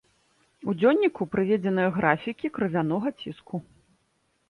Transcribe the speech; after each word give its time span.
У 0.73 0.73
дзённіку 0.79 1.27
прыведзеныя 1.35 1.89
графікі 2.01 2.53
крывянога 2.59 3.07
ціску. 3.23 3.65